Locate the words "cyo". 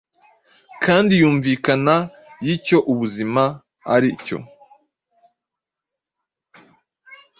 4.25-4.37